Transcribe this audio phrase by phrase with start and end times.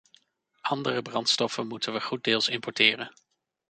[0.61, 3.13] Andere brandstoffen moeten we goeddeels importeren.